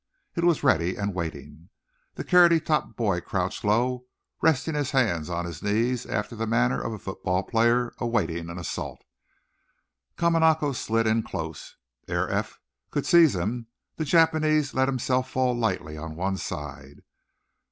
[0.35, 1.69] It was ready and waiting.
[2.15, 4.05] The carroty topped boy crouched low,
[4.41, 8.57] resting his hands on his knees, after the manner of a football player awaiting an
[8.57, 9.03] assault.
[10.17, 11.77] Kamanako slid in close.
[12.07, 12.57] Ere Eph
[12.89, 13.67] could seize him
[13.97, 17.03] the Japanese let himself fall lightly on one side.